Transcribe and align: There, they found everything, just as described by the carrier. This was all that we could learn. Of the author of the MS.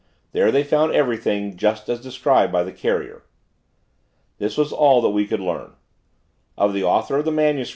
There, 0.31 0.51
they 0.51 0.63
found 0.63 0.93
everything, 0.95 1.55
just 1.57 1.87
as 1.87 2.01
described 2.01 2.51
by 2.51 2.63
the 2.63 2.71
carrier. 2.71 3.21
This 4.39 4.57
was 4.57 4.73
all 4.73 4.99
that 5.03 5.09
we 5.11 5.27
could 5.27 5.39
learn. 5.41 5.73
Of 6.57 6.73
the 6.73 6.83
author 6.83 7.17
of 7.19 7.25
the 7.25 7.31
MS. 7.31 7.69